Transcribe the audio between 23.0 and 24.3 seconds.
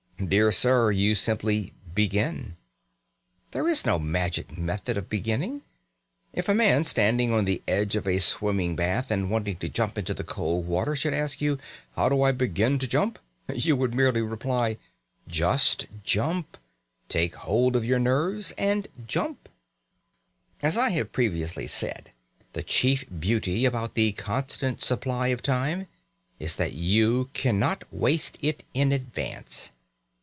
beauty about the